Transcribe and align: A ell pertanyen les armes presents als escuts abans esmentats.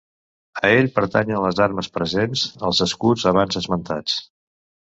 A 0.69 0.71
ell 0.77 0.87
pertanyen 0.95 1.43
les 1.43 1.61
armes 1.67 1.91
presents 1.97 2.47
als 2.71 2.83
escuts 2.89 3.29
abans 3.33 3.63
esmentats. 3.63 4.21